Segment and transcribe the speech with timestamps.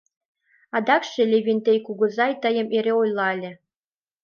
[0.77, 3.51] Адакше Левентей кугызай тыйым эре ойла ыле.